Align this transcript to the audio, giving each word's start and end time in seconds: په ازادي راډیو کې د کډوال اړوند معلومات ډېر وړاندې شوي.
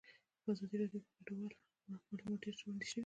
په 0.41 0.49
ازادي 0.53 0.75
راډیو 0.81 1.01
کې 1.03 1.11
د 1.13 1.17
کډوال 1.25 1.51
اړوند 1.51 2.03
معلومات 2.09 2.39
ډېر 2.43 2.53
وړاندې 2.59 2.85
شوي. 2.89 2.99